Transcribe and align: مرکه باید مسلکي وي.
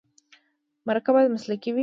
مرکه 0.87 1.09
باید 1.13 1.33
مسلکي 1.35 1.69
وي. 1.71 1.79